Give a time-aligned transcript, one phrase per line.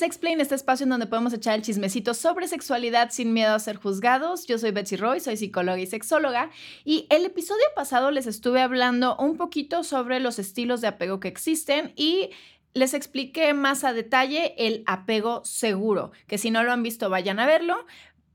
[0.00, 3.76] Sexplain, este espacio en donde podemos echar el chismecito sobre sexualidad sin miedo a ser
[3.76, 4.46] juzgados.
[4.46, 6.48] Yo soy Betsy Roy, soy psicóloga y sexóloga.
[6.86, 11.28] Y el episodio pasado les estuve hablando un poquito sobre los estilos de apego que
[11.28, 12.30] existen y
[12.72, 17.38] les expliqué más a detalle el apego seguro, que si no lo han visto vayan
[17.38, 17.84] a verlo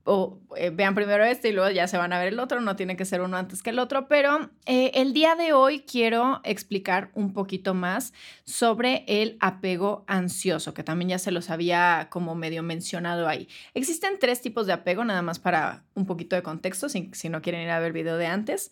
[0.06, 2.76] o eh, vean primero este y luego ya se van a ver el otro, no
[2.76, 6.40] tiene que ser uno antes que el otro, pero eh, el día de hoy quiero
[6.44, 12.36] explicar un poquito más sobre el apego ansioso, que también ya se los había como
[12.36, 13.48] medio mencionado ahí.
[13.74, 17.42] Existen tres tipos de apego, nada más para un poquito de contexto, si, si no
[17.42, 18.70] quieren ir a ver el video de antes.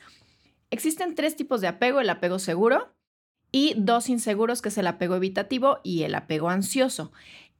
[0.70, 2.94] Existen tres tipos de apego, el apego seguro
[3.54, 7.12] y dos inseguros, que es el apego evitativo y el apego ansioso.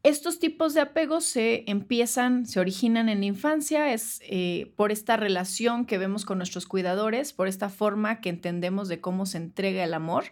[0.05, 5.17] Estos tipos de apegos se empiezan, se originan en la infancia, es eh, por esta
[5.17, 9.83] relación que vemos con nuestros cuidadores, por esta forma que entendemos de cómo se entrega
[9.83, 10.25] el amor.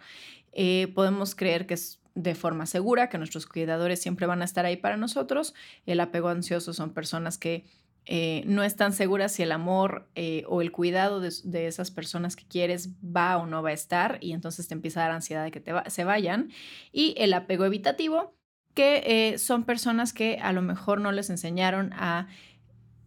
[0.53, 4.67] Eh, podemos creer que es de forma segura, que nuestros cuidadores siempre van a estar
[4.67, 5.55] ahí para nosotros.
[5.87, 7.65] El apego ansioso son personas que
[8.05, 10.07] eh, no están seguras si el amor
[10.49, 14.35] o el cuidado de, esas personas que quieres va o no va a estar y
[14.35, 16.51] entonces te empieza a dar ansiedad de que se vayan.
[16.93, 18.35] Y el apego evitativo
[18.75, 22.29] que eh, son personas que a lo mejor no les enseñaron a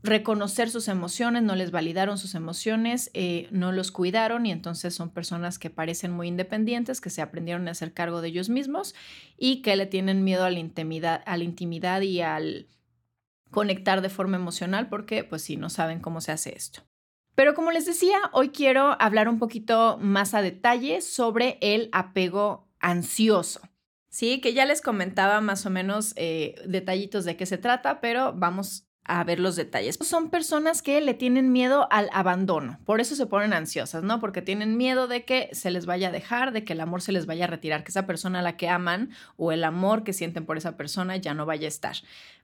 [0.06, 5.10] reconocer sus emociones, no les validaron sus emociones, eh, no los cuidaron y entonces son
[5.10, 8.94] personas que parecen muy independientes, que se aprendieron a hacer cargo de ellos mismos
[9.38, 12.68] y que le tienen miedo a la intimidad, a la intimidad y al
[13.52, 16.82] conectar de forma emocional porque pues sí, no saben cómo se hace esto.
[17.34, 22.70] Pero como les decía, hoy quiero hablar un poquito más a detalle sobre el apego
[22.80, 23.62] ansioso.
[24.16, 28.32] Sí, que ya les comentaba más o menos eh, detallitos de qué se trata, pero
[28.34, 29.98] vamos a ver los detalles.
[30.02, 34.20] Son personas que le tienen miedo al abandono, por eso se ponen ansiosas, ¿no?
[34.20, 37.12] Porque tienen miedo de que se les vaya a dejar, de que el amor se
[37.12, 40.14] les vaya a retirar, que esa persona a la que aman o el amor que
[40.14, 41.96] sienten por esa persona ya no vaya a estar,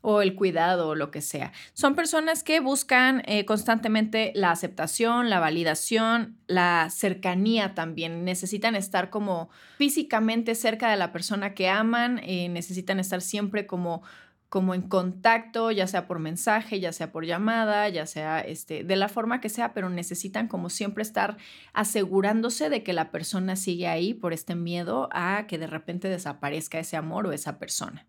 [0.01, 1.51] o el cuidado o lo que sea.
[1.73, 8.23] Son personas que buscan eh, constantemente la aceptación, la validación, la cercanía también.
[8.23, 14.03] Necesitan estar como físicamente cerca de la persona que aman, eh, necesitan estar siempre como
[14.51, 18.97] como en contacto, ya sea por mensaje, ya sea por llamada, ya sea este, de
[18.97, 21.37] la forma que sea, pero necesitan como siempre estar
[21.71, 26.79] asegurándose de que la persona sigue ahí por este miedo a que de repente desaparezca
[26.79, 28.05] ese amor o esa persona.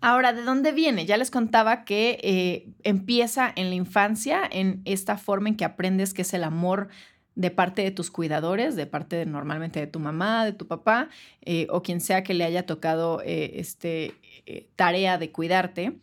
[0.00, 1.06] Ahora, ¿de dónde viene?
[1.06, 6.12] Ya les contaba que eh, empieza en la infancia, en esta forma en que aprendes
[6.12, 6.88] que es el amor
[7.34, 11.08] de parte de tus cuidadores, de parte normalmente de tu mamá, de tu papá,
[11.42, 14.14] eh, o quien sea que le haya tocado eh, este,
[14.46, 15.98] eh, tarea de cuidarte.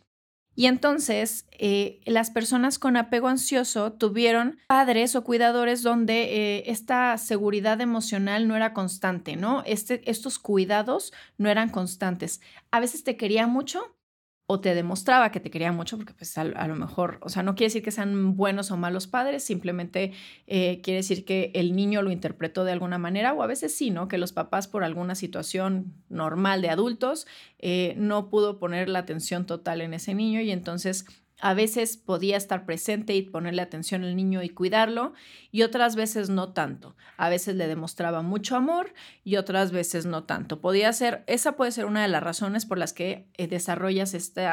[0.55, 1.45] Y entonces
[2.05, 8.73] las personas con apego ansioso tuvieron padres o cuidadores donde esta seguridad emocional no era
[8.73, 9.63] constante, ¿no?
[9.65, 12.41] Este, estos cuidados no eran constantes.
[12.71, 13.95] A veces te quería mucho,
[14.51, 17.53] o te demostraba que te quería mucho, porque pues a, lo mejor, o sea, no
[17.53, 20.11] quiere decir que sean buenos o malos padres, simplemente
[20.47, 23.91] eh, quiere decir que el niño lo interpretó de alguna manera, o a veces sí,
[23.91, 24.07] ¿no?
[24.07, 27.27] Que los papás por alguna situación normal de adultos
[27.59, 31.05] eh, no pudo poner la atención total en ese niño y entonces
[31.41, 35.13] a veces podía estar presente y ponerle atención al niño y cuidarlo,
[35.51, 36.95] y otras veces no tanto.
[37.17, 40.61] A veces le demostraba mucho amor y otras veces no tanto.
[40.61, 44.47] Podía ser, esa puede ser una de las razones por las que eh, desarrollas este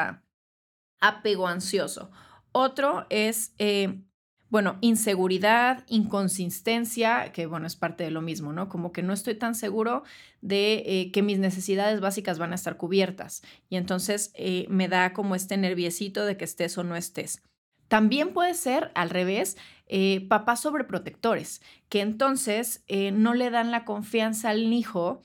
[0.99, 2.11] apego ansioso.
[2.51, 4.01] Otro es eh,
[4.49, 8.69] bueno, inseguridad, inconsistencia, que bueno, es parte de lo mismo, ¿no?
[8.69, 10.03] Como que no estoy tan seguro
[10.41, 13.43] de eh, que mis necesidades básicas van a estar cubiertas.
[13.69, 17.41] Y entonces eh, me da como este nerviecito de que estés o no estés.
[17.89, 22.83] También puede ser al revés, eh, papás sobreprotectores, que entonces
[23.13, 25.23] no le dan la confianza al hijo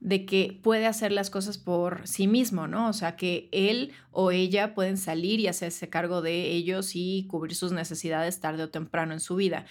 [0.00, 2.88] de que puede hacer las cosas por sí mismo, ¿no?
[2.88, 7.54] O sea, que él o ella pueden salir y hacerse cargo de ellos y cubrir
[7.54, 9.66] sus necesidades tarde o temprano en su vida.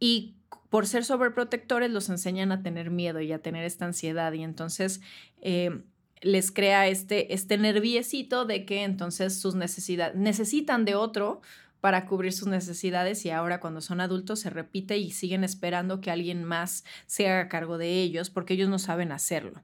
[0.00, 0.34] Y
[0.70, 5.00] por ser sobreprotectores los enseñan a tener miedo y a tener esta ansiedad y entonces
[5.42, 5.82] eh,
[6.22, 11.42] les crea este, este nerviecito de que entonces sus necesidades necesitan de otro
[11.80, 16.10] para cubrir sus necesidades y ahora cuando son adultos se repite y siguen esperando que
[16.10, 19.62] alguien más se haga cargo de ellos porque ellos no saben hacerlo.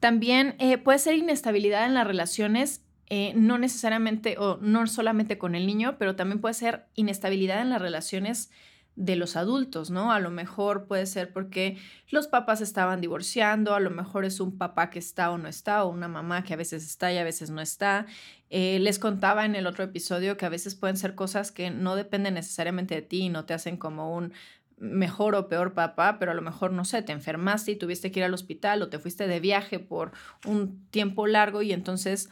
[0.00, 5.54] También eh, puede ser inestabilidad en las relaciones, eh, no necesariamente o no solamente con
[5.54, 8.50] el niño, pero también puede ser inestabilidad en las relaciones
[8.98, 10.10] de los adultos, ¿no?
[10.10, 11.78] A lo mejor puede ser porque
[12.10, 15.84] los papás estaban divorciando, a lo mejor es un papá que está o no está,
[15.84, 18.06] o una mamá que a veces está y a veces no está.
[18.50, 21.94] Eh, les contaba en el otro episodio que a veces pueden ser cosas que no
[21.94, 24.32] dependen necesariamente de ti y no te hacen como un
[24.78, 28.18] mejor o peor papá, pero a lo mejor, no sé, te enfermaste y tuviste que
[28.18, 30.10] ir al hospital o te fuiste de viaje por
[30.44, 32.30] un tiempo largo y entonces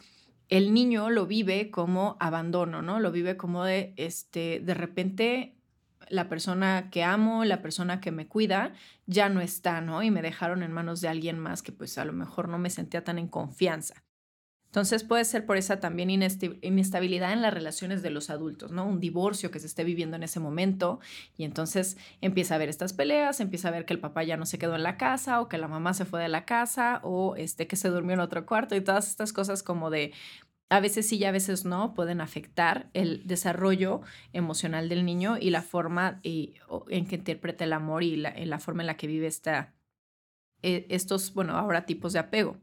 [0.48, 2.98] el niño lo vive como abandono, ¿no?
[2.98, 5.55] Lo vive como de, este, de repente
[6.08, 8.72] la persona que amo, la persona que me cuida,
[9.06, 10.02] ya no está, ¿no?
[10.02, 12.70] Y me dejaron en manos de alguien más que pues a lo mejor no me
[12.70, 14.06] sentía tan en confianza.
[14.76, 18.84] Entonces puede ser por esa también inestabilidad en las relaciones de los adultos, ¿no?
[18.84, 21.00] Un divorcio que se esté viviendo en ese momento
[21.38, 24.44] y entonces empieza a haber estas peleas, empieza a ver que el papá ya no
[24.44, 27.36] se quedó en la casa o que la mamá se fue de la casa o
[27.36, 30.12] este que se durmió en otro cuarto y todas estas cosas como de
[30.68, 34.00] a veces sí y a veces no pueden afectar el desarrollo
[34.32, 38.58] emocional del niño y la forma en que interpreta el amor y la, en la
[38.58, 39.74] forma en la que vive esta,
[40.62, 42.58] eh, estos, bueno, ahora tipos de apego.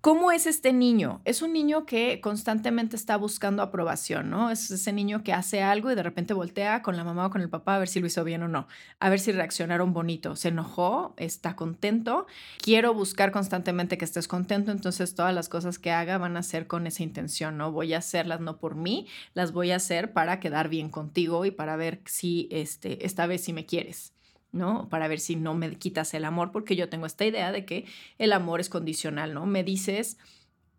[0.00, 1.20] ¿Cómo es este niño?
[1.26, 4.50] Es un niño que constantemente está buscando aprobación, ¿no?
[4.50, 7.42] Es ese niño que hace algo y de repente voltea con la mamá o con
[7.42, 8.66] el papá a ver si lo hizo bien o no,
[8.98, 10.36] a ver si reaccionaron bonito.
[10.36, 12.26] Se enojó, está contento.
[12.62, 16.66] Quiero buscar constantemente que estés contento, entonces todas las cosas que haga van a ser
[16.66, 17.70] con esa intención, ¿no?
[17.70, 21.50] Voy a hacerlas no por mí, las voy a hacer para quedar bien contigo y
[21.50, 24.14] para ver si este, esta vez sí me quieres.
[24.52, 24.88] ¿No?
[24.88, 27.86] Para ver si no me quitas el amor, porque yo tengo esta idea de que
[28.18, 29.46] el amor es condicional, ¿no?
[29.46, 30.18] Me dices,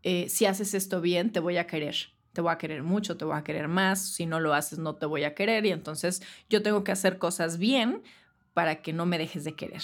[0.04, 1.96] eh, si haces esto bien, te voy a querer,
[2.34, 4.96] te voy a querer mucho, te voy a querer más, si no lo haces, no
[4.96, 8.02] te voy a querer, y entonces yo tengo que hacer cosas bien
[8.54, 9.82] para que no me dejes de querer.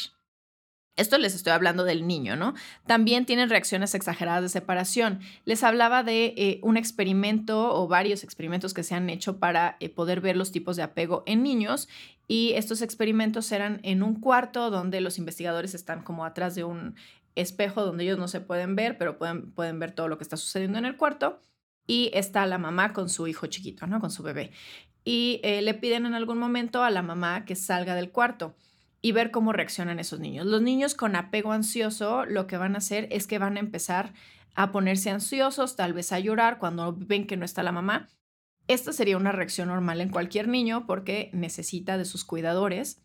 [0.97, 2.55] Esto les estoy hablando del niño, ¿no?
[2.87, 5.19] También tienen reacciones exageradas de separación.
[5.45, 9.89] Les hablaba de eh, un experimento o varios experimentos que se han hecho para eh,
[9.89, 11.87] poder ver los tipos de apego en niños
[12.27, 16.95] y estos experimentos eran en un cuarto donde los investigadores están como atrás de un
[17.35, 20.35] espejo donde ellos no se pueden ver, pero pueden, pueden ver todo lo que está
[20.35, 21.39] sucediendo en el cuarto.
[21.85, 24.01] Y está la mamá con su hijo chiquito, ¿no?
[24.01, 24.51] Con su bebé.
[25.05, 28.55] Y eh, le piden en algún momento a la mamá que salga del cuarto
[29.01, 30.45] y ver cómo reaccionan esos niños.
[30.45, 34.13] Los niños con apego ansioso lo que van a hacer es que van a empezar
[34.55, 38.07] a ponerse ansiosos, tal vez a llorar cuando ven que no está la mamá
[38.67, 43.01] esta sería una reacción normal en cualquier niño porque necesita de sus cuidadores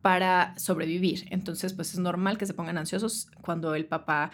[0.00, 1.26] para sobrevivir.
[1.30, 4.30] Entonces, pues es normal que se pongan ansiosos cuando el papá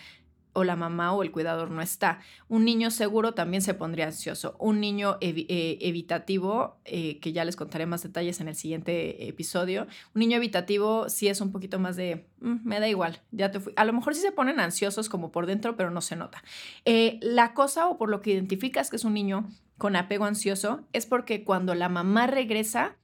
[0.55, 2.21] o la mamá o el cuidador no está.
[2.49, 4.57] Un niño seguro también se pondría ansioso.
[4.59, 9.87] Un niño eh, evitativo, eh, que ya les contaré más detalles en el siguiente episodio,
[10.15, 13.61] un niño evitativo sí es un poquito más de, mm, me da igual, ya te
[13.61, 13.73] fui.
[13.77, 16.43] A lo mejor sí se ponen ansiosos como por dentro, pero no se nota.
[16.85, 20.87] Eh, la cosa o por lo que identificas que es un niño con apego ansioso
[20.93, 22.97] es porque cuando la mamá regresa,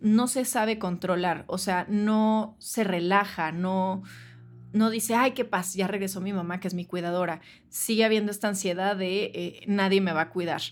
[0.00, 4.02] no se sabe controlar, o sea, no se relaja, no,
[4.72, 7.40] no dice, ay, qué paz, ya regresó mi mamá, que es mi cuidadora.
[7.68, 10.62] Sigue habiendo esta ansiedad de eh, nadie me va a cuidar.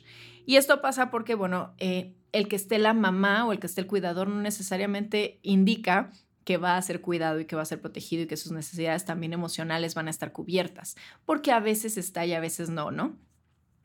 [0.46, 3.80] Y esto pasa porque, bueno, eh, el que esté la mamá o el que esté
[3.80, 6.10] el cuidador no necesariamente indica
[6.44, 9.04] que va a ser cuidado y que va a ser protegido y que sus necesidades
[9.04, 10.96] también emocionales van a estar cubiertas,
[11.26, 13.18] porque a veces está y a veces no, ¿no?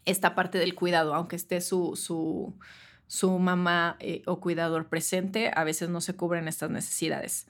[0.06, 2.58] esta parte del cuidado, aunque esté su, su,
[3.08, 7.48] su mamá eh, o cuidador presente, a veces no se cubren estas necesidades.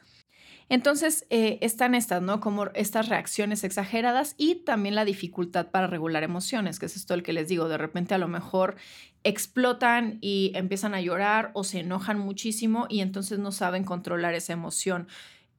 [0.70, 2.40] Entonces, eh, están estas, ¿no?
[2.40, 7.24] Como estas reacciones exageradas y también la dificultad para regular emociones, que es esto el
[7.24, 8.76] que les digo, de repente a lo mejor
[9.24, 14.54] explotan y empiezan a llorar o se enojan muchísimo y entonces no saben controlar esa
[14.54, 15.08] emoción.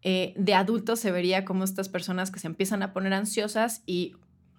[0.02, 4.14] Eh, de adultos se vería como estas personas que se empiezan a poner ansiosas y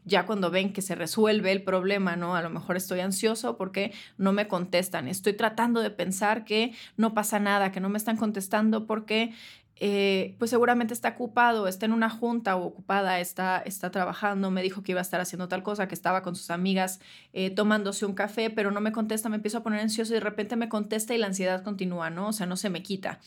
[0.05, 2.35] ya cuando ven que se resuelve el problema, ¿no?
[2.35, 7.13] A lo mejor estoy ansioso porque no me contestan, estoy tratando de pensar que no
[7.13, 9.33] pasa nada, que no me están contestando porque
[9.77, 14.61] eh, pues seguramente está ocupado, está en una junta o ocupada, está, está trabajando, me
[14.61, 16.99] dijo que iba a estar haciendo tal cosa, que estaba con sus amigas
[17.33, 20.21] eh, tomándose un café, pero no me contesta, me empiezo a poner ansioso y de
[20.21, 22.29] repente me contesta y la ansiedad continúa, ¿no?
[22.29, 23.19] O sea, no se me quita.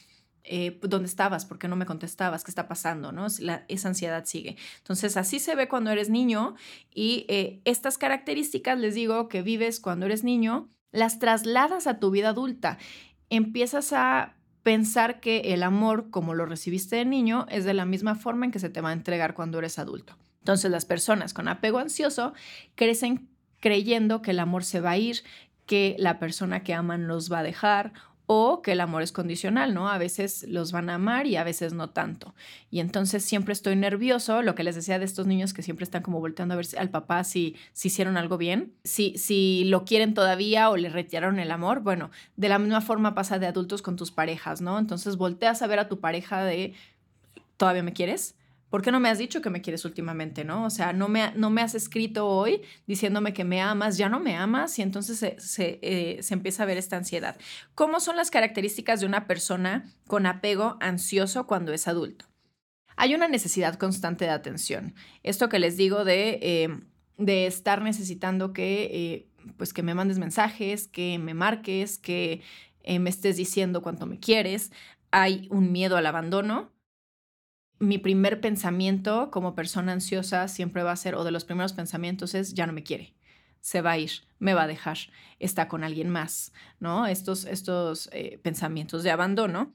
[0.50, 1.45] Eh, pues, ¿dónde estabas?
[1.45, 2.43] ¿Por qué no me contestabas?
[2.43, 3.12] ¿Qué está pasando?
[3.12, 3.26] ¿no?
[3.26, 4.57] esa ansiedad sigue.
[4.78, 6.55] Entonces, así se ve cuando eres niño
[6.90, 12.11] y eh, estas características, les digo, que vives cuando eres niño, las trasladas a tu
[12.11, 12.78] vida adulta.
[13.28, 18.15] Empiezas a pensar que el amor, como lo recibiste de niño, es de la misma
[18.15, 20.17] forma en que se te va a entregar cuando eres adulto.
[20.41, 22.33] Entonces, las personas con apego ansioso
[22.75, 23.29] crecen
[23.61, 25.23] creyendo que el amor se va a ir,
[25.67, 27.93] que la persona que aman los va a dejar
[28.30, 29.88] o que el amor es condicional, ¿no?
[29.88, 32.35] A veces los van a amar y a veces no tanto.
[32.70, 36.02] Y entonces siempre estoy nervioso, lo que les decía de estos niños que siempre están
[36.02, 40.12] como volteando a ver al papá si, si hicieron algo bien, si, si lo quieren
[40.12, 41.80] todavía o le retiraron el amor.
[41.80, 44.78] Bueno, de la misma forma pasa de adultos con tus parejas, ¿no?
[44.78, 46.75] Entonces volteas a ver a tu pareja de,
[47.56, 48.38] ¿todavía me quieres?
[48.71, 50.65] ¿Por qué no me has dicho que me quieres últimamente, no?
[50.65, 54.21] O sea, no me, no me has escrito hoy diciéndome que me amas, ya no
[54.21, 57.37] me amas y entonces se, eh, se, empieza a ver esta ansiedad.
[57.75, 62.27] ¿Cómo son las características de una persona con apego ansioso cuando es adulto?
[62.97, 64.95] Hay una necesidad constante de atención.
[65.23, 66.81] Esto que les digo de, eh,
[67.17, 72.43] de estar necesitando que, eh, pues que me mandes mensajes, que me marques, que
[72.87, 74.73] me estés diciendo cuánto me quieres.
[75.11, 76.73] Hay un miedo al abandono
[77.78, 82.35] mi primer pensamiento como persona ansiosa siempre va a ser, o de los primeros pensamientos
[82.35, 83.14] es, ya no me quiere,
[83.61, 84.99] se va a ir, me va a dejar,
[85.38, 87.06] está con alguien más, ¿no?
[87.06, 89.75] Estos, estos eh, pensamientos de abandono.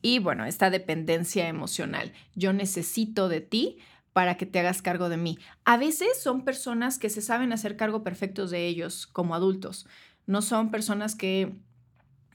[0.00, 2.12] Y bueno, esta dependencia emocional.
[2.34, 3.78] Yo necesito de ti
[4.12, 5.38] para que te hagas cargo de mí.
[5.64, 9.86] A veces son personas que se saben hacer cargo perfectos de ellos como adultos.
[10.26, 11.54] No son personas que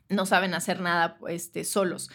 [0.09, 2.09] no saben hacer nada este, solos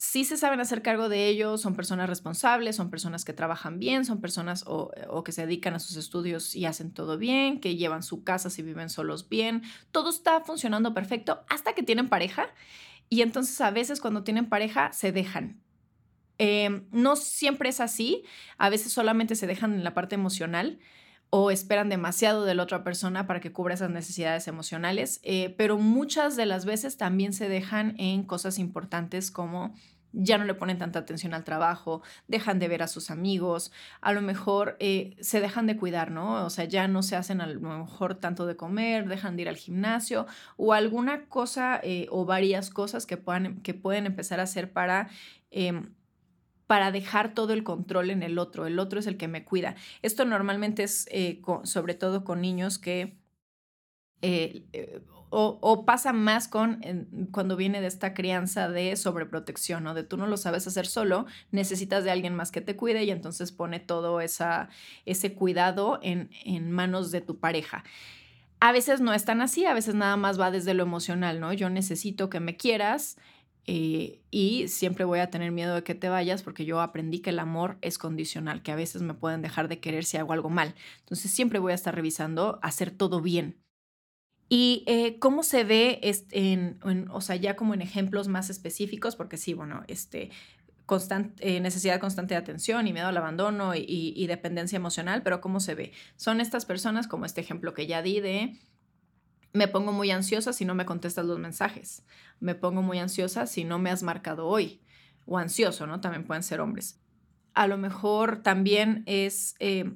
[0.00, 4.06] sí se saben hacer cargo de ellos, son personas responsables, son personas que trabajan bien,
[4.06, 4.90] son personas o,
[5.22, 8.62] que se dedican a sus estudios y hacen todo bien, que llevan su casa si
[8.62, 12.46] viven solos bien, todo está funcionando perfecto hasta que tienen pareja
[13.10, 15.60] y entonces a veces cuando tienen pareja se dejan.
[16.38, 18.24] Em, no siempre es así,
[18.56, 20.78] a veces solamente se dejan en la parte emocional
[21.30, 25.78] o esperan demasiado de la otra persona para que cubra esas necesidades emocionales, eh, pero
[25.78, 29.72] muchas de las veces también se dejan en cosas importantes como
[30.12, 33.70] ya no le ponen tanta atención al trabajo, dejan de ver a sus amigos,
[34.00, 36.44] a lo mejor eh, se dejan de cuidar, ¿no?
[36.44, 39.48] O sea, ya no se hacen a lo mejor tanto de comer, dejan de ir
[39.48, 44.44] al gimnasio o alguna cosa eh, o varias cosas que, puedan, que pueden empezar a
[44.44, 45.08] hacer para
[45.50, 45.90] em,
[46.70, 48.64] para dejar todo el control en el otro.
[48.64, 49.74] El otro es el que me cuida.
[50.02, 53.18] Esto normalmente es eh, sobre todo con niños que...
[54.22, 56.80] Eh, eh, o, pasa más con
[57.32, 61.26] cuando viene de esta crianza de sobreprotección, o De tú no lo sabes hacer solo,
[61.50, 66.70] necesitas de alguien más que te cuide y entonces pone todo ese cuidado en, en
[66.70, 67.82] manos de tu pareja.
[68.60, 71.52] A veces no es tan así, a veces nada más va desde lo emocional, ¿no?
[71.52, 73.16] Yo necesito que me quieras,
[73.66, 77.30] eh, y siempre voy a tener miedo de que te vayas porque yo aprendí que
[77.30, 80.50] el amor es condicional, que a veces me pueden dejar de querer si hago algo
[80.50, 80.74] mal.
[81.00, 83.58] Entonces siempre voy a estar revisando hacer todo bien.
[84.48, 86.00] Y eh, cómo se ve
[86.32, 86.78] en,
[87.12, 90.30] o sea, ya como en ejemplos más específicos, porque sí, bueno, este,
[91.38, 95.60] eh, necesidad constante de atención y miedo al abandono y, y, dependencia emocional, pero cómo
[95.60, 95.92] se ve.
[96.16, 98.56] Son estas personas, como este ejemplo que ya di de
[99.52, 102.04] me pongo muy ansiosa si no me contestas los mensajes.
[102.38, 104.82] Me pongo muy ansiosa si no me has marcado hoy.
[105.26, 106.00] O ansioso, ¿no?
[106.00, 107.00] También pueden ser hombres.
[107.54, 109.92] A lo mejor también es eh,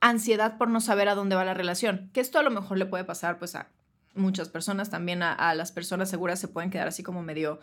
[0.00, 2.10] ansiedad por no saber a dónde va la relación.
[2.12, 3.68] Que esto a lo mejor le puede pasar pues a
[4.14, 4.90] muchas personas.
[4.90, 7.60] También a, las personas seguras se pueden quedar así como medio...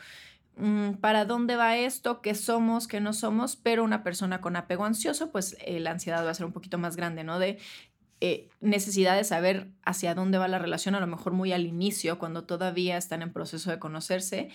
[0.55, 2.21] Mm, ¿Para dónde va esto?
[2.21, 2.87] ¿Qué somos?
[2.87, 3.55] ¿Qué no somos?
[3.55, 6.77] Pero una persona con apego ansioso, pues eh, la ansiedad va a ser un poquito
[6.77, 7.39] más grande, ¿no?
[7.39, 7.57] De
[8.25, 12.19] eh, necesidad de saber hacia dónde va la relación, a lo mejor muy al inicio,
[12.19, 14.47] cuando todavía están en proceso de conocerse,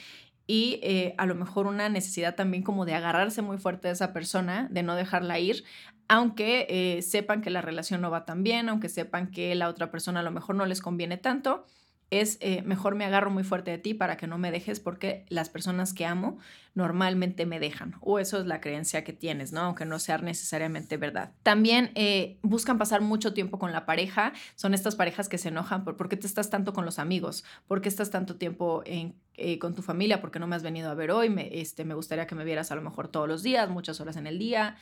[0.47, 4.15] y eh, a lo mejor una necesidad también como de agarrarse muy fuerte de esa
[4.15, 5.65] persona, de no dejarla ir,
[6.09, 9.91] aunque eh, sepan que la relación no va tan bien, aunque sepan que la otra
[9.91, 11.67] persona a lo mejor no les conviene tanto,
[12.11, 15.27] es eh, mejor me agarro muy fuerte de ti para que no me dejes porque
[15.29, 16.39] las personas que amo
[16.75, 19.61] normalmente me dejan o eso es la creencia que tienes, ¿no?
[19.61, 21.33] Aunque no sea necesariamente verdad.
[21.43, 25.85] También eh, buscan pasar mucho tiempo con la pareja, son estas parejas que se enojan
[25.85, 29.15] por por qué te estás tanto con los amigos, por qué estás tanto tiempo en,
[29.35, 31.85] eh, con tu familia, por qué no me has venido a ver hoy, me, este,
[31.85, 34.39] me gustaría que me vieras a lo mejor todos los días, muchas horas en el
[34.39, 34.77] día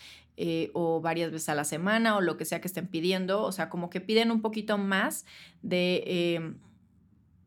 [0.74, 3.70] o varias veces a la semana o lo que sea que estén pidiendo, o sea,
[3.70, 5.24] como que piden un poquito más
[5.62, 6.54] de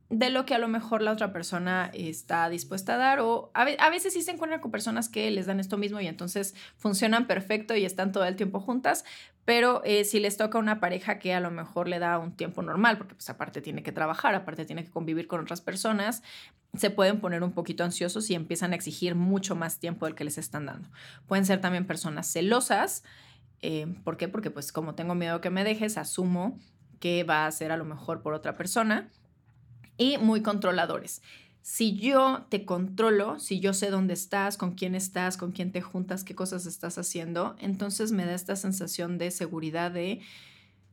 [0.09, 3.89] de lo que a lo mejor la otra persona está dispuesta a dar o a,
[3.91, 7.75] veces sí se encuentran con personas que les dan esto mismo y entonces funcionan perfecto
[7.75, 9.05] y están todo el tiempo juntas,
[9.45, 12.63] pero eh, si les toca una pareja que a lo mejor le da un tiempo
[12.63, 16.23] normal, porque pues aparte tiene que trabajar, aparte tiene que convivir con otras personas,
[16.75, 20.23] se pueden poner un poquito ansiosos y empiezan a exigir mucho más tiempo del que
[20.23, 20.89] les están dando.
[21.27, 23.03] Pueden ser también personas celosas,
[23.61, 24.27] eh, ¿por qué?
[24.27, 26.57] Porque pues como tengo miedo que me dejes, asumo
[26.99, 29.09] que va a ser a lo mejor por otra persona
[29.99, 31.21] y muy controladores.
[31.61, 35.81] Si yo te controlo, si yo sé dónde estás, con quién estás, con quién te
[35.81, 40.21] juntas, qué cosas estás haciendo, entonces me da esta sensación de seguridad de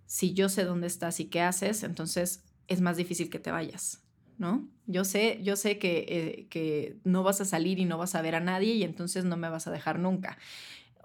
[0.05, 4.03] si yo sé dónde estás y qué haces, entonces es más difícil que te vayas,
[4.39, 4.69] ¿no?
[4.87, 8.23] Yo sé, yo sé que, eh, que no vas a salir y no vas a
[8.23, 10.37] ver a nadie y entonces no me vas a dejar nunca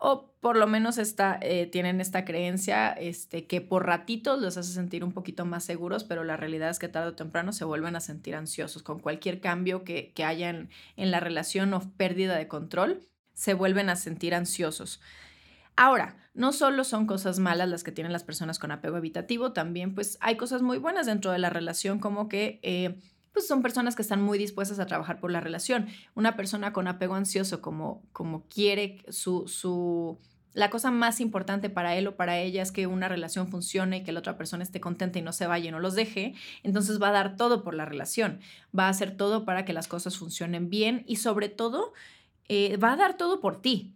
[0.03, 5.03] o por lo menos eh, tienen esta creencia este, que por ratitos los hace sentir
[5.03, 7.99] un poquito más seguros, pero la realidad es que tarde o temprano se vuelven a
[7.99, 8.81] sentir ansiosos.
[8.81, 13.91] Con cualquier cambio que, que haya en, la relación o pérdida de control, se vuelven
[13.91, 15.01] a sentir ansiosos.
[15.75, 19.93] Ahora, no solo son cosas malas las que tienen las personas con apego evitativo, también
[19.93, 22.97] pues hay cosas muy buenas dentro de la relación, como que eh,
[23.33, 25.87] pues son personas que están muy dispuestas a trabajar por la relación.
[26.15, 30.19] Una persona con apego ansioso, como, como quiere su, su,
[30.53, 34.03] la cosa más importante para él o para ella es que una relación funcione y
[34.03, 36.33] que la otra persona esté contenta y no se vaya y no los deje,
[36.63, 38.39] entonces va a dar todo por la relación,
[38.77, 41.93] va a hacer todo para que las cosas funcionen bien y sobre todo
[42.49, 43.93] eh, va a dar todo por ti.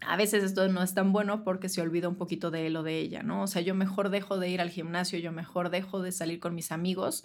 [0.00, 2.82] A veces esto no es tan bueno porque se olvida un poquito de él o
[2.82, 3.42] de ella, ¿no?
[3.42, 6.54] O sea, yo mejor dejo de ir al gimnasio, yo mejor dejo de salir con
[6.54, 7.24] mis amigos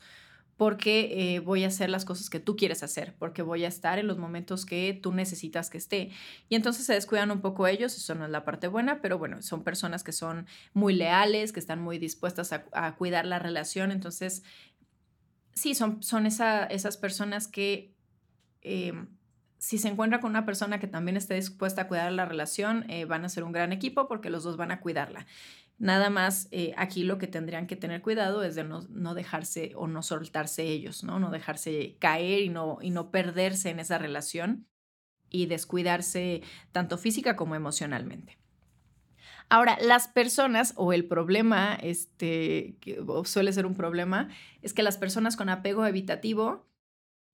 [0.62, 3.98] porque eh, voy a hacer las cosas que tú quieres hacer, porque voy a estar
[3.98, 6.12] en los momentos que tú necesitas que esté.
[6.50, 9.42] Y entonces se descuidan un poco ellos, eso no es la parte buena, pero bueno,
[9.42, 14.44] son personas que son muy leales, que están muy dispuestas a, cuidar la relación, entonces
[15.56, 17.96] sí, son, son esas personas que...
[18.62, 19.08] Em,
[19.58, 23.06] si se encuentra con una persona que también esté dispuesta a cuidar la relación, eh,
[23.06, 25.26] van a ser un gran equipo porque los dos van a cuidarla.
[25.82, 29.88] Nada más eh, aquí lo que tendrían que tener cuidado es de no, dejarse o
[29.88, 31.20] no soltarse ellos, ¿no?
[31.20, 34.68] No dejarse caer y no, y no perderse en esa relación
[35.32, 38.38] y descuidarse tanto física como emocionalmente.
[39.50, 44.30] Ahora, las personas o el problema, este, que suele ser un problema,
[44.62, 46.70] es que las personas con apego evitativo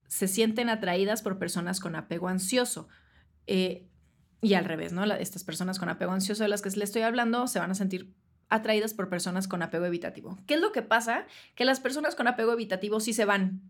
[0.07, 2.87] se sienten atraídas por personas con apego ansioso.
[3.45, 3.89] Eh,
[4.39, 5.03] y al revés, ¿no?
[5.03, 8.15] estas personas con apego ansioso de las que les estoy hablando se van a sentir
[8.49, 10.37] atraídas por personas con apego evitativo.
[10.47, 11.25] ¿Qué es lo que pasa?
[11.55, 13.61] Que las personas con apego evitativo sí se van.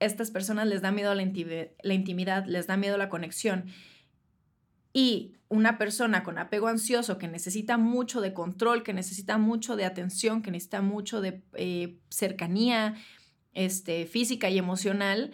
[0.00, 3.66] Estas personas les da miedo la, intimidad, les da miedo la conexión.
[4.92, 9.84] Y una persona con apego ansioso que necesita mucho de control, que necesita mucho de
[9.84, 12.94] atención, que necesita mucho de eh, cercanía
[13.54, 15.32] este, física y emocional,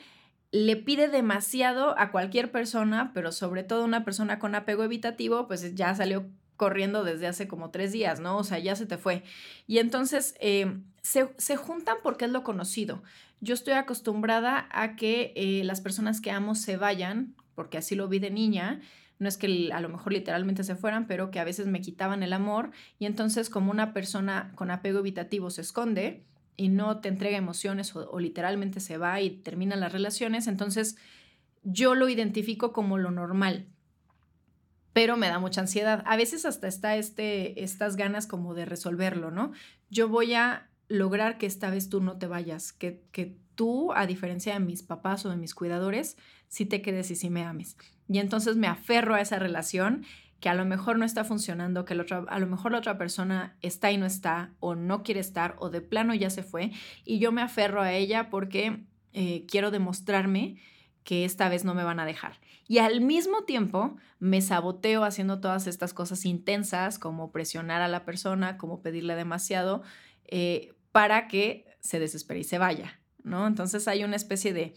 [0.53, 5.75] le pide demasiado a cualquier persona, pero sobre todo una persona con apego evitativo, pues
[5.75, 6.29] ya salió
[6.61, 8.37] corriendo desde hace como tres días, ¿no?
[8.37, 9.23] O sea, ya se te fue.
[9.67, 13.03] Y entonces eh, se, juntan porque es lo conocido.
[13.41, 18.09] Yo estoy acostumbrada a que eh, las personas que amo se vayan, porque así lo
[18.09, 18.83] vi de niña.
[19.19, 22.23] No es que a lo mejor literalmente se fueran, pero que a veces me quitaban
[22.23, 22.73] el amor.
[22.99, 26.27] Y entonces como una persona con apego evitativo se esconde
[26.59, 30.99] y no te entrega emociones o, o literalmente se va y terminan las relaciones, entonces
[31.63, 33.67] yo lo identifico como lo normal
[34.93, 36.03] pero me da mucha ansiedad.
[36.07, 39.53] A veces hasta está este, estas ganas como de resolverlo, ¿no?
[39.89, 44.07] Yo voy a lograr que esta vez tú no te vayas, que, que tú, a
[44.07, 46.17] diferencia de mis papás o de mis cuidadores,
[46.49, 47.77] sí te quedes y sí me ames.
[48.09, 50.05] Y entonces me aferro a esa relación
[50.41, 53.93] que a lo mejor no está funcionando, que a lo mejor la otra persona está
[53.93, 56.73] y no está, o no quiere estar, o de plano ya se fue,
[57.05, 58.81] y yo me aferro a ella porque
[59.13, 60.57] eh, quiero demostrarme
[61.05, 62.39] que esta vez no me van a dejar.
[62.69, 68.05] Y al mismo tiempo me saboteo haciendo todas estas cosas intensas, como presionar a la
[68.05, 69.83] persona, como pedirle demasiado,
[70.27, 73.47] eh, para que se desespere y se vaya, ¿no?
[73.47, 74.75] Entonces hay una especie de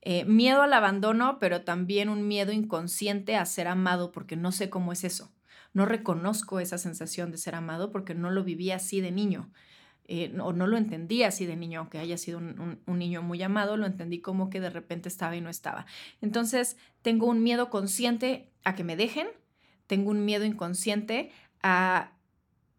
[0.00, 4.70] eh, miedo al abandono, pero también un miedo inconsciente a ser amado, porque no sé
[4.70, 5.32] cómo es eso.
[5.74, 9.50] No reconozco esa sensación de ser amado porque no lo viví así de niño.
[10.10, 13.76] Eh, o no lo entendí así de niño, aunque haya sido un, niño muy amado,
[13.76, 15.84] lo entendí como que de repente estaba y no estaba.
[16.22, 19.28] Entonces, tengo un miedo consciente a que me dejen,
[19.86, 21.30] tengo un miedo inconsciente
[21.62, 22.12] a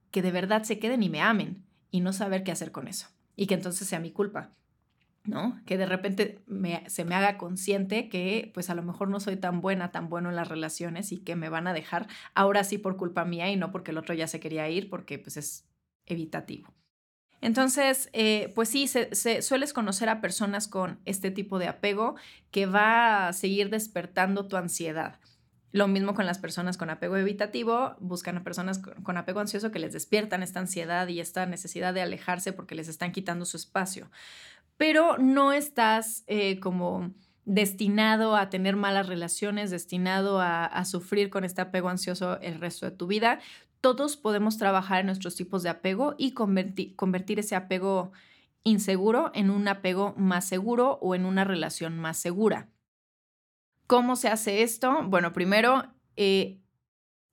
[0.09, 3.07] que de verdad se queden y me amen y no saber qué hacer con eso
[3.35, 4.49] y que entonces sea mi culpa.
[5.23, 5.61] ¿no?
[5.67, 6.41] Que de repente
[6.87, 10.29] se me haga consciente que pues a lo mejor no soy tan buena, tan bueno
[10.29, 13.55] en las relaciones y que me van a dejar ahora sí por culpa mía y
[13.55, 15.67] no porque el otro ya se quería ir porque pues es
[16.07, 16.73] evitativo.
[17.41, 22.15] Entonces, eh, pues sí, se, sueles conocer a personas con este tipo de apego
[22.51, 25.19] que va a seguir despertando tu ansiedad.
[25.71, 29.79] Lo mismo con las personas con apego evitativo, buscan a personas con, apego ansioso que
[29.79, 34.09] les despiertan esta ansiedad y esta necesidad de alejarse porque les están quitando su espacio.
[34.77, 37.13] Pero no estás eh, como
[37.45, 42.95] destinado a tener malas relaciones, destinado a, sufrir con este apego ansioso el resto de
[42.95, 43.39] tu vida.
[43.81, 48.11] Todos podemos trabajar en nuestros tipos de apego y convertir, ese apego
[48.63, 52.69] inseguro en un apego más seguro o en una relación más segura.
[53.87, 55.03] ¿Cómo se hace esto?
[55.07, 56.59] Bueno, primero, eh,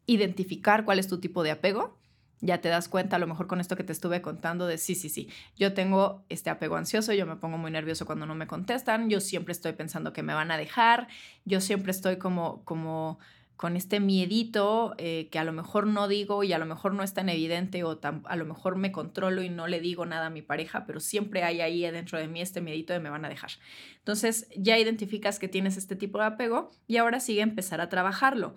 [0.07, 1.99] identificar cuál es tu tipo de apego
[2.41, 4.95] ya te das cuenta a lo mejor con esto que te estuve contando de sí,
[4.95, 8.47] sí, sí, yo tengo este apego ansioso, yo me pongo muy nervioso cuando no me
[8.47, 11.09] contestan, yo siempre estoy pensando que me van a dejar,
[11.45, 13.19] yo siempre estoy como, como
[13.57, 17.03] con este miedito eh, que a lo mejor no digo y a lo mejor no
[17.03, 20.31] es tan evidente o a lo mejor me controlo y no le digo nada a
[20.31, 23.29] mi pareja, pero siempre hay ahí dentro de mí este miedito de me van a
[23.29, 23.51] dejar.
[23.99, 28.55] Entonces ya identificas que tienes este tipo de apego y ahora sigue empezar a trabajarlo.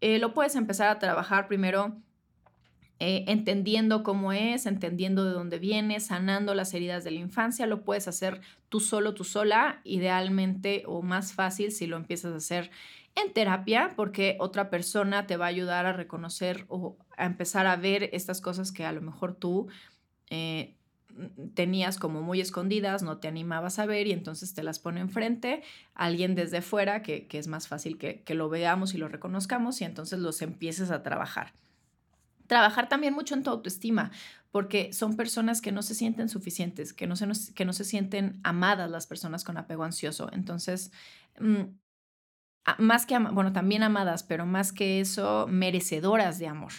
[0.00, 1.96] eh, lo puedes empezar a trabajar primero
[3.04, 7.66] eh, entendiendo cómo es, entendiendo de dónde viene, sanando las heridas de la infancia.
[7.66, 12.36] Lo puedes hacer tú solo, tú sola, idealmente o más fácil si lo empiezas a
[12.36, 12.70] hacer
[13.14, 17.76] en terapia, porque otra persona te va a ayudar a reconocer o a empezar a
[17.76, 19.68] ver estas cosas que a lo mejor tú
[20.30, 20.76] eh,
[21.54, 25.62] tenías como muy escondidas, no te animabas a ver y entonces te las pone enfrente
[25.94, 29.84] alguien desde fuera que, es más fácil que, que, lo veamos y lo reconozcamos y
[29.84, 31.52] entonces los empieces a trabajar.
[32.46, 34.10] Trabajar también mucho en tu autoestima,
[34.50, 38.40] porque son personas que no se sienten suficientes, que no se, que no se sienten
[38.42, 40.30] amadas las personas con apego ansioso.
[40.32, 40.92] Entonces,
[41.40, 41.62] mm,
[42.78, 46.72] más que, bueno, también amadas, pero más que eso, merecedoras de amor.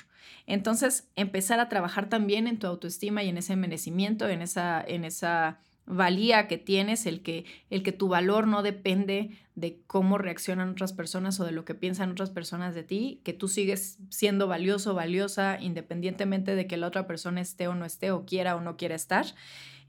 [0.46, 5.06] Entonces, empezar a trabajar también en tu autoestima y en ese merecimiento, en esa, en
[5.06, 10.70] esa valía que tienes, el que, el que tu valor no depende de cómo reaccionan
[10.70, 14.48] otras personas o de lo que piensan otras personas de ti, que tú sigues siendo
[14.48, 18.62] valioso, valiosa, independientemente de que la otra persona esté o no esté, o quiera o
[18.62, 19.26] no quiera estar.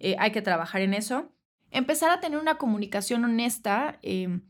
[0.01, 1.33] Eh, hay que trabajar en eso.
[1.71, 4.43] Empezar a tener una comunicación honesta em,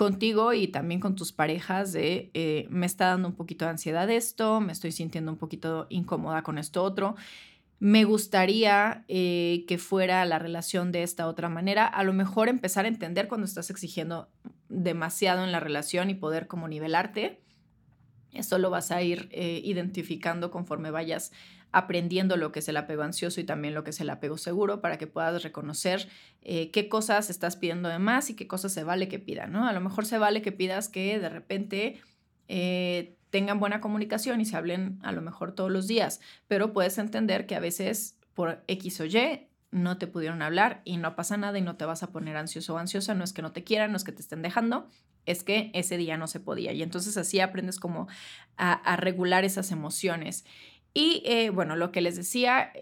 [0.00, 4.08] contigo y también con tus parejas de eh, me está dando un poquito de ansiedad
[4.08, 7.16] esto, me estoy sintiendo un poquito incómoda con esto otro
[7.80, 11.86] me gustaría eh, que fuera la relación de esta otra manera.
[11.86, 14.28] A lo mejor empezar a entender cuando estás exigiendo
[14.68, 17.40] demasiado en la relación y poder como nivelarte.
[18.32, 21.32] Eso lo vas a ir eh, identificando conforme vayas
[21.72, 24.80] aprendiendo lo que es el apego ansioso y también lo que es el apego seguro
[24.80, 26.08] para que puedas reconocer
[26.42, 29.66] eh, qué cosas estás pidiendo de más y qué cosas se vale que pidan, ¿no?
[29.66, 32.00] A lo mejor se vale que pidas que de repente
[33.30, 37.46] tengan buena comunicación y se hablen a lo mejor todos los días, pero puedes entender
[37.46, 41.58] que a veces por X o Y no te pudieron hablar y no pasa nada
[41.58, 43.92] y no te vas a poner ansioso o ansiosa, no es que no te quieran,
[43.92, 44.88] no es que te estén dejando,
[45.26, 46.72] es que ese día no se podía.
[46.72, 48.08] Y entonces así aprendes como
[48.56, 50.44] a, regular esas emociones.
[50.92, 52.72] Y eh, bueno, lo que les decía,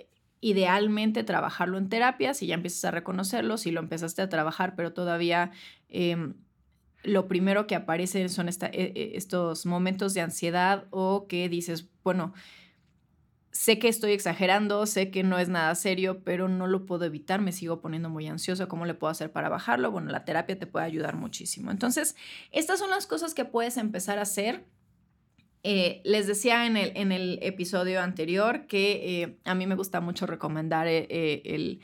[0.40, 4.92] idealmente trabajarlo en terapia, si ya empiezas a reconocerlo, si lo empezaste a trabajar, pero
[4.92, 5.50] todavía...
[5.88, 6.34] Em,
[7.04, 12.34] lo primero que aparece son e, e, estos momentos de ansiedad o que dices, bueno,
[13.52, 17.40] sé que estoy exagerando, sé que no es nada serio, pero no lo puedo evitar,
[17.40, 19.90] me sigo poniendo muy ansioso, ¿cómo le puedo hacer para bajarlo?
[19.90, 21.70] Bueno, la terapia te puede ayudar muchísimo.
[21.70, 22.16] Entonces,
[22.50, 24.64] estas son las cosas que puedes empezar a hacer.
[25.64, 30.00] Eh, les decía en el, en el episodio anterior que eh, a mí me gusta
[30.00, 31.80] mucho recomendar eh, el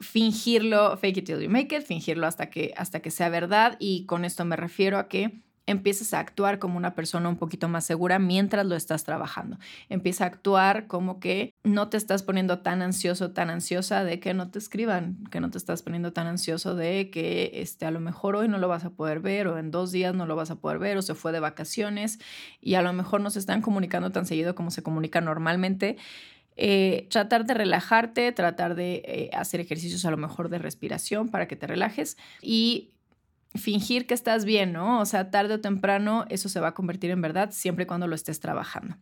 [0.00, 4.04] fingirlo, fake it till you make it, fingirlo hasta que, hasta que sea verdad y
[4.06, 7.84] con esto me refiero a que empieces a actuar como una persona un poquito más
[7.84, 9.58] segura mientras lo estás trabajando.
[9.88, 14.34] Empieza a actuar como que no te estás poniendo tan ansioso, tan ansiosa de que
[14.34, 18.00] no te escriban, que no te estás poniendo tan ansioso de que este, a lo
[18.00, 20.50] mejor hoy no lo vas a poder ver o en dos días no lo vas
[20.50, 22.18] a poder ver o se fue de vacaciones
[22.60, 25.96] y a lo mejor no se están comunicando tan seguido como se comunica normalmente.
[26.56, 31.48] Eh, tratar de relajarte, tratar de eh, hacer ejercicios a lo mejor de respiración para
[31.48, 32.90] que te relajes y
[33.54, 35.00] fingir que estás bien, ¿no?
[35.00, 38.06] O sea, tarde o temprano eso se va a convertir en verdad siempre y cuando
[38.06, 38.96] lo estés trabajando.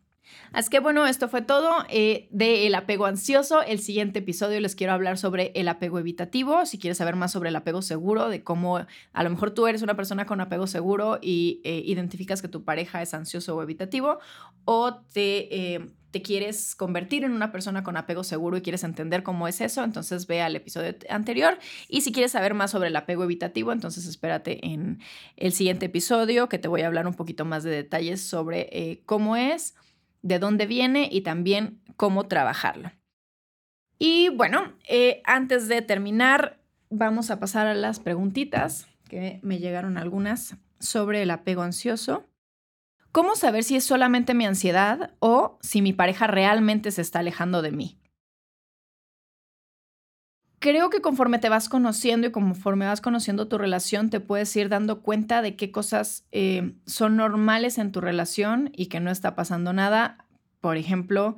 [0.53, 3.63] Así que bueno, esto fue todo eh, del apego ansioso.
[3.63, 6.67] El siguiente episodio les quiero hablar sobre el apego evitativo.
[6.67, 9.83] Si quieres saber más sobre el apego seguro, de cómo a lo mejor tú eres
[9.83, 14.19] una persona con apego seguro y identificas que tu pareja es ansioso o evitativo,
[14.65, 19.47] o te te quieres convertir en una persona con apego seguro y quieres entender cómo
[19.49, 21.59] es eso, entonces ve al episodio anterior.
[21.89, 25.01] Y si quieres saber más sobre el apego evitativo, entonces espérate en
[25.37, 29.03] el siguiente episodio que te voy a hablar un poquito más de detalles sobre eh,
[29.05, 29.75] cómo es,
[30.23, 32.91] de dónde viene y también cómo trabajarlo.
[33.99, 39.99] Y bueno, eh, antes de terminar, vamos a pasar a las preguntitas que me llegaron
[39.99, 42.25] algunas sobre el apego ansioso.
[43.19, 47.63] ¿Cómo saber si es solamente mi ansiedad o si mi pareja realmente se está alejando
[47.63, 47.99] de mí?
[50.61, 54.69] Creo que conforme te vas conociendo y conforme vas conociendo tu relación, te puedes ir
[54.69, 59.35] dando cuenta de qué cosas eh, son normales en tu relación y que no está
[59.35, 60.25] pasando nada.
[60.61, 61.37] Por ejemplo,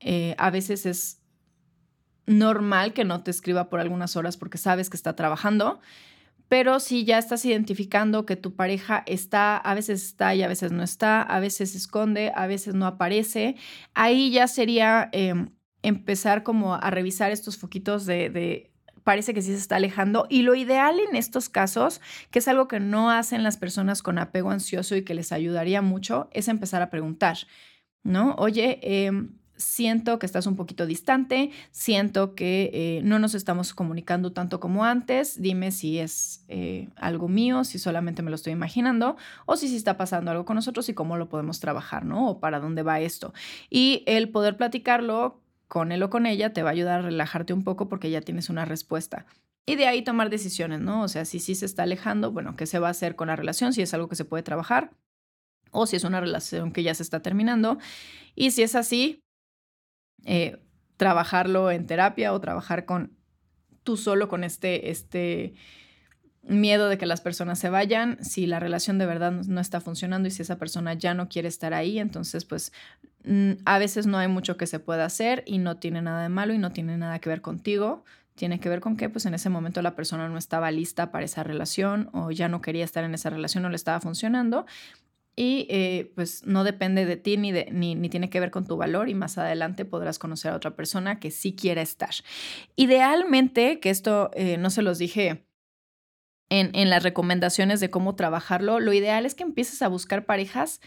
[0.00, 1.20] eh, a veces es
[2.26, 5.78] normal que no te escriba por algunas horas porque sabes que está trabajando
[6.50, 10.72] pero si ya estás identificando que tu pareja está, a veces está y a veces
[10.72, 13.54] no está, a veces se esconde, a veces no aparece,
[13.94, 15.50] ahí ya sería em,
[15.82, 18.72] empezar como a revisar estos foquitos de,
[19.04, 20.26] parece que sí se está alejando.
[20.28, 22.00] Y lo ideal en estos casos,
[22.32, 25.82] que es algo que no hacen las personas con apego ansioso y que les ayudaría
[25.82, 27.38] mucho, es empezar a preguntar,
[28.02, 28.34] ¿no?
[28.38, 34.32] Oye, em, siento que estás un poquito distante, siento que eh, no nos estamos comunicando
[34.32, 39.16] tanto como antes, dime si es eh, algo mío, si solamente me lo estoy imaginando
[39.46, 42.30] o si sí está pasando algo con nosotros y cómo lo podemos trabajar, ¿no?
[42.30, 43.32] O para dónde va esto.
[43.68, 47.52] Y el poder platicarlo con él o con ella te va a ayudar a relajarte
[47.52, 49.26] un poco porque ya tienes una respuesta.
[49.66, 51.02] Y de ahí tomar decisiones, ¿no?
[51.02, 53.36] O sea, si sí se está alejando, bueno, ¿qué se va a hacer con la
[53.36, 53.72] relación?
[53.72, 54.90] Si es algo que se puede trabajar
[55.70, 57.78] o si es una relación que ya se está terminando.
[58.34, 59.22] Y si es así,
[60.24, 60.58] eh,
[60.96, 63.12] trabajarlo en terapia o trabajar con
[63.84, 65.54] tú solo con este, este
[66.42, 70.28] miedo de que las personas se vayan, si la relación de verdad no está funcionando
[70.28, 72.72] y si esa persona ya no quiere estar ahí, entonces pues
[73.24, 76.28] mm, a veces no hay mucho que se pueda hacer y no tiene nada de
[76.28, 78.04] malo y no tiene nada que ver contigo.
[78.36, 81.26] Tiene que ver con que pues en ese momento la persona no estaba lista para
[81.26, 84.64] esa relación o ya no quería estar en esa relación o le estaba funcionando
[85.40, 88.76] y eh, pues no depende de ti ni, ni, ni, tiene que ver con tu
[88.76, 92.10] valor y más adelante podrás conocer a otra persona que sí quiera estar.
[92.76, 95.46] Idealmente, que esto eh, no se los dije
[96.50, 100.82] en, en las recomendaciones de cómo trabajarlo, lo ideal es que empieces a buscar parejas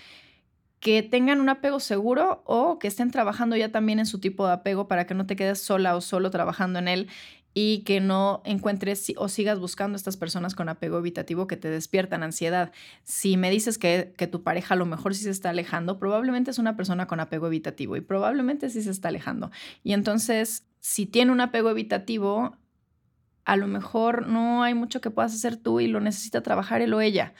[0.79, 4.53] que tengan un apego seguro o que estén trabajando ya también en su tipo de
[4.53, 7.09] apego para que no te quedes sola o solo trabajando en él
[7.53, 12.23] y que no encuentres o sigas buscando estas personas con apego evitativo que te despiertan
[12.23, 12.71] ansiedad.
[13.03, 16.51] Si me dices que, que, tu pareja a lo mejor sí se está alejando, probablemente
[16.51, 19.51] es una persona con apego evitativo y probablemente sí se está alejando.
[19.83, 22.57] Y entonces, si tiene un apego evitativo,
[23.45, 26.93] a lo mejor no hay mucho que puedas hacer tú y lo necesita trabajar él
[26.93, 27.33] o ella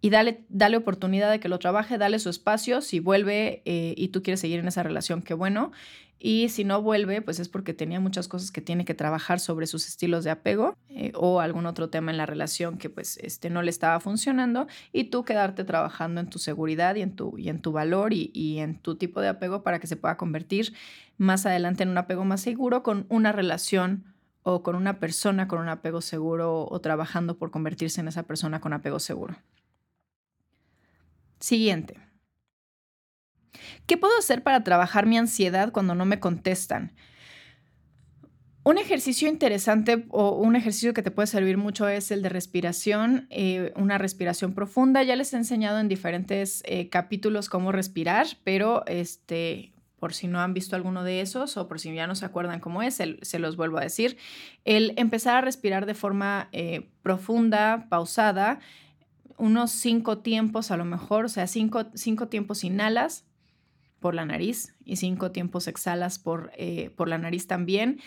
[0.00, 2.80] y dale, dale oportunidad de que lo trabaje, dale su espacio.
[2.80, 5.72] Si vuelve eh, y tú quieres seguir en esa relación, qué bueno.
[6.18, 9.66] Y si no vuelve, pues es porque tenía muchas cosas que tiene que trabajar sobre
[9.66, 13.50] sus estilos de apego eh, o algún otro tema en la relación que pues este,
[13.50, 17.50] no le estaba funcionando y tú quedarte trabajando en tu seguridad y en tu, y
[17.50, 20.72] en tu valor y, y en tu tipo de apego para que se pueda convertir
[21.18, 25.58] más adelante en un apego más seguro con una relación o con una persona con
[25.58, 29.36] un apego seguro o trabajando por convertirse en esa persona con apego seguro.
[31.40, 31.98] Siguiente.
[33.86, 36.94] ¿Qué puedo hacer para trabajar mi ansiedad cuando no me contestan?
[38.64, 43.28] Un ejercicio interesante o un ejercicio que te puede servir mucho es el de respiración,
[43.30, 45.04] eh, una respiración profunda.
[45.04, 50.40] Ya les he enseñado en diferentes eh, capítulos cómo respirar, pero este, por si no
[50.40, 53.38] han visto alguno de esos o por si ya no se acuerdan cómo es, se
[53.38, 54.16] los vuelvo a decir.
[54.64, 58.58] El empezar a respirar de forma eh, profunda, pausada,
[59.38, 63.24] unos cinco tiempos a lo mejor, o sea, cinco, cinco tiempos inhalas
[64.00, 68.00] por la nariz y cinco tiempos exhalas por, eh, por la nariz también.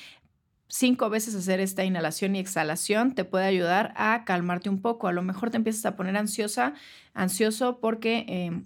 [0.68, 5.08] Cinco veces hacer esta inhalación y exhalación te puede ayudar a calmarte un poco.
[5.08, 6.76] A lo mejor te empiezas a poner ansiosa,
[7.14, 8.66] ansioso porque em,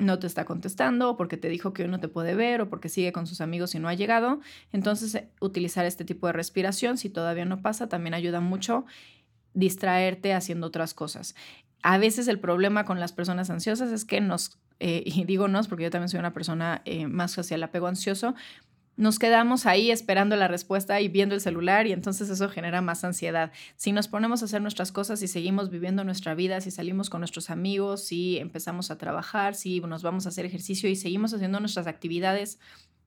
[0.00, 2.68] no te está contestando, o porque te dijo que hoy no te puede ver, o
[2.68, 4.40] porque sigue con sus amigos y no ha llegado.
[4.72, 8.84] Entonces, eh, utilizar este tipo de respiración, si todavía no pasa, también ayuda mucho
[9.54, 11.34] distraerte haciendo otras cosas.
[11.82, 15.68] A veces el problema con las personas ansiosas es que nos, eh, y digo nos
[15.68, 18.34] porque yo también soy una persona eh, más hacia el apego ansioso,
[18.96, 23.02] nos quedamos ahí esperando la respuesta y viendo el celular y entonces eso genera más
[23.02, 23.50] ansiedad.
[23.76, 27.22] Si nos ponemos a hacer nuestras cosas y seguimos viviendo nuestra vida, si salimos con
[27.22, 31.60] nuestros amigos, si empezamos a trabajar, si nos vamos a hacer ejercicio y seguimos haciendo
[31.60, 32.58] nuestras actividades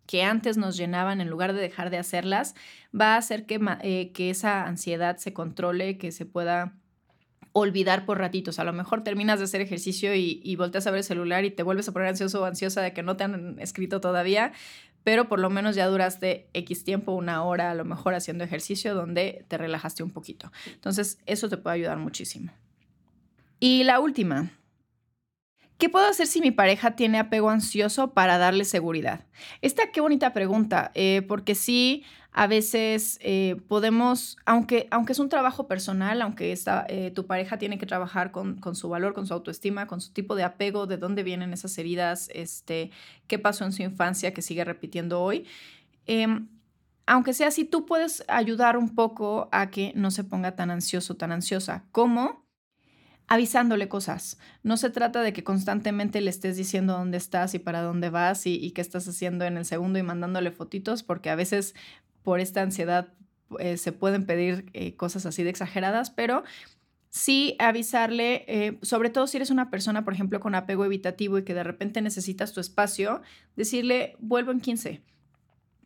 [0.08, 2.56] que antes nos llenaban en lugar de dejar de hacerlas,
[3.00, 6.74] va a hacer que, eh, que esa ansiedad se controle, que se pueda
[7.54, 8.60] olvidar por ratitos.
[8.60, 11.52] A lo mejor terminas de hacer ejercicio y, y volteas a ver el celular y
[11.52, 14.52] te vuelves a poner ansioso o ansiosa de que no te han escrito todavía,
[15.04, 18.96] pero por lo menos ya duraste X tiempo, una hora a lo mejor haciendo ejercicio
[18.96, 20.52] donde te relajaste un poquito.
[20.74, 22.52] Entonces, eso te puede ayudar muchísimo.
[23.60, 24.52] Y la última,
[25.78, 29.26] ¿Qué puedo hacer si mi pareja tiene apego ansioso para darle seguridad?
[29.62, 35.30] Esta qué bonita pregunta, eh, porque sí, a veces eh, podemos, aunque, aunque es un
[35.30, 36.58] trabajo personal, aunque
[36.88, 40.12] eh, tu pareja tiene que trabajar con, con, su valor, con su autoestima, con su
[40.14, 42.92] tipo de apego, de dónde vienen esas heridas, este,
[43.28, 45.46] qué pasó en su infancia que sigue repitiendo hoy.
[46.08, 46.48] Em,
[47.06, 51.16] aunque sea así, tú puedes ayudar un poco a que no se ponga tan ansioso,
[51.16, 51.86] tan ansiosa.
[51.92, 52.43] ¿Cómo?
[53.34, 54.38] Avisándole cosas.
[54.62, 58.46] No se trata de que constantemente le estés diciendo dónde estás y para dónde vas
[58.46, 61.74] y, qué estás haciendo en el segundo y mandándole fotitos, porque a veces
[62.22, 63.12] por esta ansiedad
[63.58, 66.44] eh, se pueden pedir eh, cosas así de exageradas, pero
[67.10, 71.44] sí avisarle, eh, sobre todo si eres una persona, por ejemplo, con apego evitativo y
[71.44, 73.24] que de repente necesitas tu espacio,
[73.56, 75.02] decirle, vuelvo en 15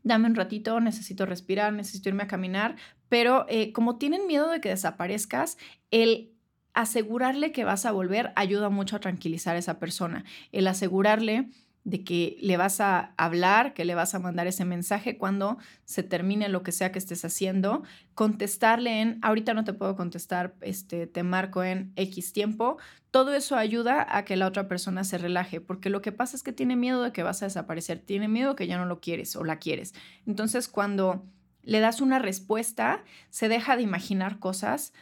[0.03, 2.77] dame un ratito, necesito respirar, necesito irme a caminar,
[3.09, 5.57] pero como tienen miedo de que desaparezcas,
[5.91, 6.36] el
[6.77, 10.25] asegurarle que vas a volver ayuda mucho a tranquilizar a esa persona.
[10.51, 11.49] El asegurarle
[11.83, 16.03] de que le vas a hablar, que le vas a mandar ese mensaje cuando se
[16.03, 17.81] termine lo que sea que estés haciendo,
[18.13, 22.77] contestarle en, ahorita no te puedo contestar, este, te marco en X tiempo,
[23.09, 26.43] todo eso ayuda a que la otra persona se relaje, porque lo que pasa es
[26.43, 29.35] que tiene miedo de que vas a desaparecer, tiene miedo que ya no lo quieres
[29.35, 29.95] o la quieres.
[30.27, 31.25] Entonces, cuando
[31.63, 34.93] le das una respuesta, se deja de imaginar cosas,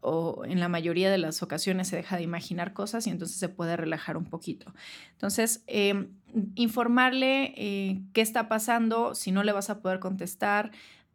[0.00, 3.48] o en la mayoría de las ocasiones se deja de imaginar cosas y entonces se
[3.48, 4.72] puede relajar un poquito.
[5.12, 6.10] Entonces, em,
[6.54, 10.70] informarle eh, qué está pasando, si no le vas a poder contestar,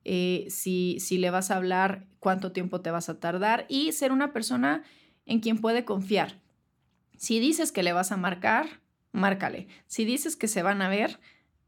[0.05, 4.11] eh, si, si le vas a hablar, cuánto tiempo te vas a tardar y ser
[4.11, 4.83] una persona
[5.25, 6.39] en quien puede confiar.
[7.17, 9.67] Si dices que le vas a marcar, márcale.
[9.87, 11.19] Si dices que se van a ver,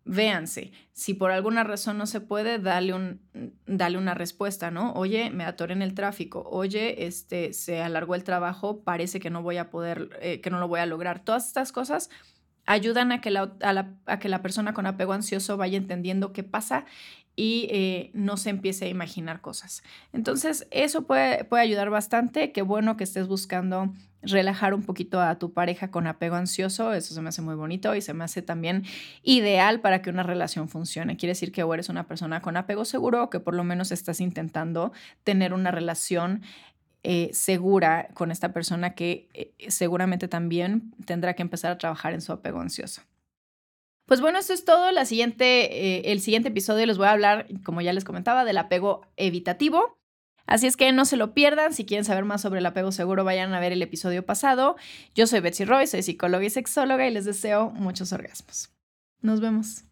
[0.06, 0.72] véanse.
[0.94, 3.18] Si por alguna razón no se puede, dale,
[3.66, 4.94] dale una respuesta, ¿no?
[4.94, 6.48] Oye, me atoré en el tráfico.
[6.50, 10.60] Oye, este, se alargó el trabajo, parece que no voy a poder, eh, que no
[10.60, 11.26] lo voy a lograr.
[11.26, 12.10] Todas estas cosas
[12.68, 13.56] ayudan a que la,
[14.06, 16.86] a que la persona con apego ansioso vaya entendiendo qué pasa
[17.36, 19.84] y eh, no se empiece a imaginar cosas.
[20.14, 22.52] Entonces, eso puede, puede ayudar bastante.
[22.52, 23.94] Qué bueno que estés buscando
[24.26, 26.94] relajar un poquito a tu pareja con apego ansioso.
[26.94, 28.84] Eso se me hace muy bonito y se me hace también
[29.24, 31.18] ideal para que una relación funcione.
[31.18, 33.92] Quiere decir que o eres una persona con apego seguro o que por lo menos
[33.92, 34.92] estás intentando
[35.24, 36.42] tener una relación
[37.04, 42.22] eh, segura con esta persona que eh, seguramente también tendrá que empezar a trabajar en
[42.22, 43.04] su apego ansioso.
[44.08, 44.92] Pues bueno, esto es todo.
[44.92, 48.58] La siguiente, eh, el siguiente episodio les voy a hablar, como ya les comentaba, del
[48.58, 50.00] apego evitativo.
[50.46, 51.74] Así es que no se lo pierdan.
[51.74, 54.76] Si quieren saber más sobre el apego seguro, vayan a ver el episodio pasado.
[55.16, 58.70] Yo soy Betsy Roy, soy psicóloga y sexóloga y les deseo muchos orgasmos.
[59.22, 59.85] Nos vemos.